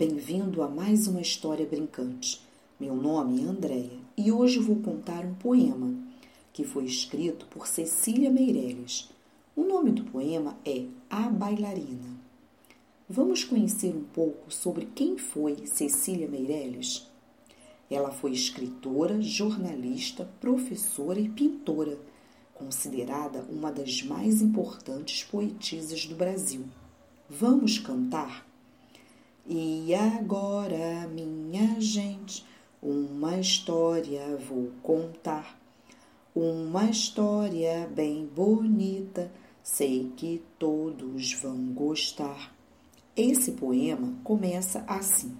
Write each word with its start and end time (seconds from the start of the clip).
bem-vindo 0.00 0.62
a 0.62 0.66
mais 0.66 1.06
uma 1.06 1.20
história 1.20 1.66
brincante. 1.66 2.40
Meu 2.80 2.96
nome 2.96 3.42
é 3.42 3.44
Andréia 3.44 3.98
e 4.16 4.32
hoje 4.32 4.58
vou 4.58 4.76
contar 4.76 5.26
um 5.26 5.34
poema 5.34 5.92
que 6.54 6.64
foi 6.64 6.86
escrito 6.86 7.44
por 7.48 7.66
Cecília 7.66 8.30
Meirelles. 8.30 9.10
O 9.54 9.62
nome 9.62 9.90
do 9.90 10.02
poema 10.04 10.56
é 10.64 10.86
A 11.10 11.28
Bailarina. 11.28 12.16
Vamos 13.06 13.44
conhecer 13.44 13.94
um 13.94 14.04
pouco 14.04 14.50
sobre 14.50 14.86
quem 14.86 15.18
foi 15.18 15.66
Cecília 15.66 16.26
Meirelles? 16.26 17.06
Ela 17.90 18.10
foi 18.10 18.32
escritora, 18.32 19.20
jornalista, 19.20 20.26
professora 20.40 21.20
e 21.20 21.28
pintora, 21.28 21.98
considerada 22.54 23.44
uma 23.50 23.70
das 23.70 24.02
mais 24.02 24.40
importantes 24.40 25.24
poetisas 25.24 26.06
do 26.06 26.14
Brasil. 26.14 26.64
Vamos 27.28 27.78
cantar? 27.78 28.49
E 29.48 29.94
agora, 29.94 31.08
minha 31.08 31.80
gente, 31.80 32.44
uma 32.82 33.38
história 33.38 34.36
vou 34.36 34.70
contar. 34.82 35.58
Uma 36.34 36.90
história 36.90 37.90
bem 37.92 38.26
bonita, 38.26 39.32
sei 39.62 40.12
que 40.16 40.42
todos 40.58 41.32
vão 41.32 41.56
gostar. 41.72 42.54
Esse 43.16 43.52
poema 43.52 44.14
começa 44.22 44.84
assim: 44.86 45.36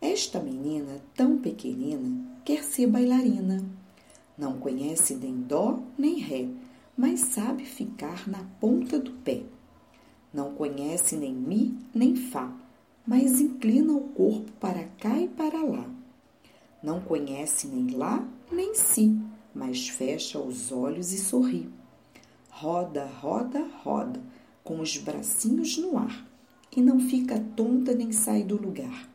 Esta 0.00 0.40
menina 0.40 1.02
tão 1.14 1.38
pequenina 1.38 2.40
quer 2.44 2.62
ser 2.62 2.86
bailarina. 2.86 3.64
Não 4.38 4.58
conhece 4.58 5.16
nem 5.16 5.34
dó 5.42 5.80
nem 5.98 6.18
ré, 6.18 6.48
mas 6.96 7.20
sabe 7.20 7.64
ficar 7.64 8.26
na 8.28 8.44
ponta 8.60 8.98
do 8.98 9.10
pé. 9.10 9.42
Não 10.32 10.54
conhece 10.54 11.16
nem 11.16 11.34
mi 11.34 11.76
nem 11.94 12.16
fá 12.16 12.61
mas 13.06 13.40
inclina 13.40 13.92
o 13.92 14.08
corpo 14.08 14.50
para 14.60 14.84
cá 14.98 15.18
e 15.18 15.28
para 15.28 15.62
lá. 15.64 15.84
Não 16.82 17.00
conhece 17.00 17.66
nem 17.66 17.96
lá 17.96 18.26
nem 18.50 18.74
si, 18.74 19.18
mas 19.54 19.88
fecha 19.88 20.38
os 20.38 20.70
olhos 20.70 21.12
e 21.12 21.18
sorri. 21.18 21.68
Roda, 22.50 23.04
roda, 23.04 23.66
roda, 23.82 24.20
com 24.62 24.80
os 24.80 24.96
bracinhos 24.98 25.76
no 25.78 25.98
ar, 25.98 26.26
e 26.76 26.80
não 26.80 27.00
fica 27.00 27.44
tonta 27.56 27.94
nem 27.94 28.12
sai 28.12 28.44
do 28.44 28.60
lugar. 28.60 29.08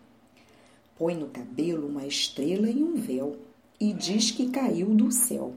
Põe 0.97 1.15
no 1.15 1.27
cabelo 1.27 1.87
uma 1.87 2.05
estrela 2.05 2.69
e 2.69 2.83
um 2.83 2.95
véu, 2.95 3.37
e 3.79 3.93
diz 3.93 4.31
que 4.31 4.49
caiu 4.49 4.87
do 4.87 5.11
céu. 5.11 5.53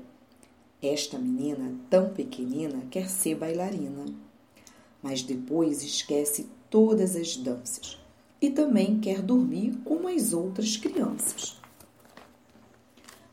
Esta 0.82 1.18
menina 1.18 1.74
tão 1.88 2.10
pequenina 2.10 2.84
quer 2.90 3.08
ser 3.08 3.34
bailarina, 3.34 4.04
mas 5.02 5.22
depois 5.22 5.82
esquece 5.82 6.46
todas 6.68 7.16
as 7.16 7.36
danças 7.36 8.00
e 8.40 8.50
também 8.50 8.98
quer 9.00 9.20
dormir 9.20 9.78
como 9.84 10.08
as 10.08 10.32
outras 10.32 10.76
crianças. 10.76 11.60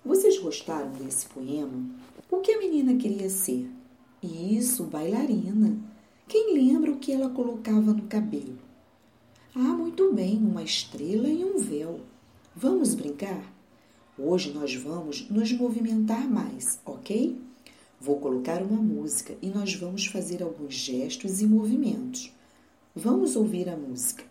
Vocês 0.04 0.40
gostaram 0.40 0.92
desse 0.92 1.26
poema? 1.28 1.86
O 2.30 2.38
que 2.38 2.52
a 2.52 2.60
menina 2.60 2.96
queria 2.96 3.30
ser? 3.30 3.70
Isso, 4.22 4.84
bailarina. 4.84 5.78
Quem 6.28 6.54
lembra 6.54 6.92
o 6.92 6.98
que 6.98 7.12
ela 7.12 7.30
colocava 7.30 7.94
no 7.94 8.04
cabelo? 8.04 8.58
Ah, 9.56 9.60
muito 9.60 10.14
bem, 10.14 10.38
uma 10.38 10.64
estrela 10.64 11.28
e 11.28 11.44
um 11.44 11.58
véu. 11.58 12.02
Vamos 12.56 12.94
brincar? 12.96 13.44
Hoje 14.18 14.52
nós 14.52 14.76
vamos 14.76 15.30
nos 15.30 15.52
movimentar 15.52 16.30
mais, 16.30 16.80
ok? 16.86 17.40
Vou 18.00 18.20
colocar 18.20 18.62
uma 18.62 18.82
música 18.82 19.36
e 19.42 19.50
nós 19.50 19.74
vamos 19.76 20.06
fazer 20.08 20.44
alguns 20.44 20.74
gestos 20.74 21.42
e 21.42 21.48
movimentos. 21.48 22.32
Vamos 22.96 23.36
ouvir 23.36 23.70
a 23.70 23.76
música. 23.76 24.24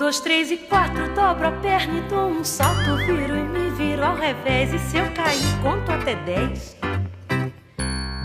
Dois, 0.00 0.20
três 0.20 0.50
e 0.50 0.56
quatro, 0.56 1.08
dobro 1.14 1.48
a 1.48 1.52
perna 1.52 1.98
e 1.98 2.02
dou 2.02 2.28
um 2.28 2.44
salto, 2.44 2.96
viro 2.96 3.36
e 3.36 3.42
me 3.42 3.70
viro 3.70 4.04
ao 4.04 4.14
revés. 4.14 4.72
E 4.74 4.78
se 4.78 4.98
eu 4.98 5.10
cair, 5.12 5.40
conto 5.62 5.90
até 5.90 6.14
dez. 6.16 6.76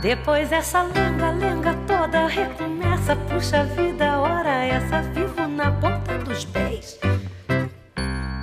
Depois 0.02 0.52
essa 0.52 0.84
lenga, 0.84 1.32
lenga 1.32 1.74
toda 1.88 2.28
recomeça. 2.28 3.16
Puxa 3.30 3.64
vida, 3.64 4.20
hora 4.20 4.66
essa, 4.66 5.02
vivo 5.02 5.48
na 5.48 5.72
ponta 5.72 6.18
dos 6.20 6.46
pés. 6.46 7.00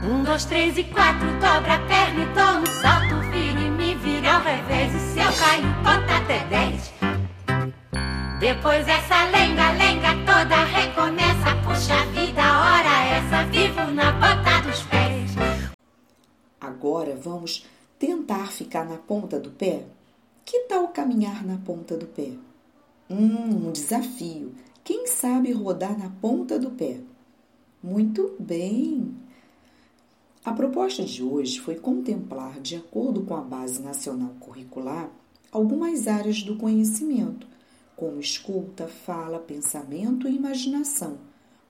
Um, 0.03 0.23
dois, 0.25 0.44
três 0.44 0.77
e 0.79 0.84
quatro, 0.84 1.29
dobra 1.39 1.75
a 1.75 1.79
perna 1.81 2.23
e 2.23 2.27
dou 2.34 2.62
um 2.62 2.67
salto, 2.67 3.15
viro 3.31 3.61
e 3.61 3.71
me 3.71 3.94
viro 3.94 4.29
ao 4.29 4.43
revés. 4.43 4.94
E 4.94 4.99
se 4.99 5.19
eu 5.21 5.33
cair, 5.33 5.65
conto 5.84 6.12
até 6.12 6.39
dez. 6.47 6.93
Depois 8.41 8.89
essa 8.89 9.25
lenga, 9.27 9.71
lenga 9.73 10.15
toda 10.27 10.65
recomeça. 10.65 11.55
Puxa 11.62 12.05
vida, 12.06 12.42
vivo 13.50 13.91
na 13.93 14.12
ponta 14.12 14.69
dos 14.69 14.82
pés. 14.82 15.32
Agora 16.60 17.16
vamos 17.16 17.66
tentar 17.98 18.53
ficar 18.53 18.84
na 18.84 18.97
ponta 18.97 19.41
do 19.41 19.50
pé? 19.50 19.84
Que 20.44 20.60
tal 20.69 20.88
caminhar 20.88 21.44
na 21.44 21.56
ponta 21.56 21.97
do 21.97 22.06
pé? 22.06 22.32
Hum, 23.09 23.69
um 23.69 23.72
desafio. 23.72 24.54
Quem 24.84 25.06
sabe 25.06 25.53
rodar 25.53 25.98
na 25.98 26.10
ponta 26.10 26.59
do 26.59 26.70
pé? 26.70 27.00
Muito 27.82 28.37
bem! 28.38 29.15
A 30.44 30.53
proposta 30.53 31.04
de 31.04 31.22
hoje 31.22 31.60
foi 31.60 31.76
contemplar, 31.76 32.60
de 32.60 32.76
acordo 32.76 33.22
com 33.22 33.34
a 33.34 33.41
Base 33.41 33.81
Nacional 33.81 34.34
Curricular, 34.41 35.09
algumas 35.50 36.06
áreas 36.06 36.43
do 36.43 36.56
conhecimento 36.56 37.47
como 38.03 38.19
escuta, 38.19 38.88
fala, 38.88 39.38
pensamento 39.38 40.26
e 40.26 40.34
imaginação, 40.34 41.19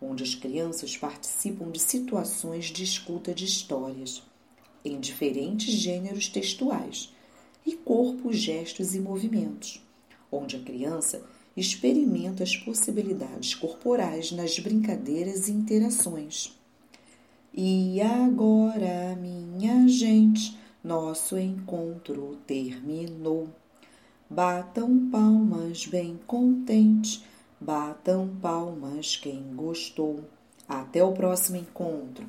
onde 0.03 0.25
as 0.25 0.35
crianças 0.35 0.97
participam 0.97 1.71
de 1.71 1.79
situações 1.79 2.67
de 2.67 2.83
escuta 2.83 3.33
de 3.33 3.45
histórias, 3.45 4.23
em 4.85 4.99
diferentes 4.99 5.73
gêneros 5.73 6.29
textuais, 6.29 7.13
e 7.65 7.77
corpo, 7.77 8.33
gestos 8.33 8.95
e 8.95 9.01
movimentos, 9.01 9.81
onde 10.31 10.57
a 10.57 10.61
criança 10.61 11.23
experimenta 11.57 12.43
as 12.43 12.57
possibilidades 12.57 13.55
corporais 13.55 14.33
nas 14.33 14.59
brincadeiras 14.59 15.49
e 15.49 15.53
interações. 15.53 16.53
E 17.55 18.01
agora, 18.01 19.15
minha 19.17 19.87
gente, 19.87 20.59
nosso 20.83 21.39
encontro 21.39 22.39
terminou. 22.47 23.49
Batam 24.29 25.11
palmas 25.11 25.87
bem 25.87 26.19
contentes, 26.27 27.23
batam 27.65 28.29
palmas 28.41 29.17
quem 29.17 29.55
gostou. 29.55 30.25
Até 30.69 31.03
o 31.03 31.13
próximo 31.13 31.57
encontro. 31.57 32.27